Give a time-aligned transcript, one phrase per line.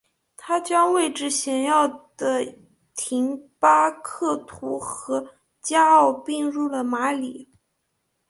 [0.35, 2.57] 他将位置显要的
[2.95, 5.31] 廷巴克图和
[5.61, 7.47] 加奥并入了马里。